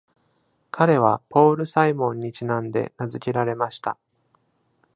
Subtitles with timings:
[0.71, 3.99] 彼はポール・サイモンにちなんで名付けられました。